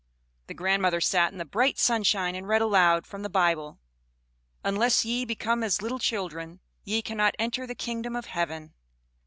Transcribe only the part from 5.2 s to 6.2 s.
become as little